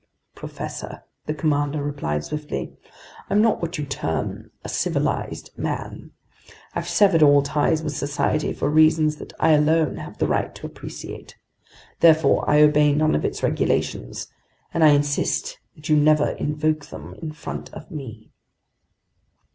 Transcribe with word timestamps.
"Professor," 0.33 1.03
the 1.27 1.33
commander 1.35 1.83
replied 1.83 2.23
swiftly, 2.23 2.73
"I'm 3.29 3.39
not 3.39 3.61
what 3.61 3.77
you 3.77 3.85
term 3.85 4.49
a 4.63 4.67
civilized 4.67 5.51
man! 5.55 6.09
I've 6.73 6.89
severed 6.89 7.21
all 7.21 7.43
ties 7.43 7.83
with 7.83 7.95
society, 7.95 8.51
for 8.51 8.67
reasons 8.67 9.17
that 9.17 9.31
I 9.39 9.51
alone 9.51 9.97
have 9.97 10.17
the 10.17 10.25
right 10.25 10.55
to 10.55 10.65
appreciate. 10.65 11.37
Therefore 11.99 12.49
I 12.49 12.63
obey 12.63 12.93
none 12.95 13.13
of 13.13 13.23
its 13.23 13.43
regulations, 13.43 14.25
and 14.73 14.83
I 14.83 14.87
insist 14.89 15.59
that 15.75 15.87
you 15.87 15.95
never 15.97 16.29
invoke 16.29 16.87
them 16.87 17.13
in 17.21 17.31
front 17.31 17.71
of 17.71 17.91
me!" 17.91 18.31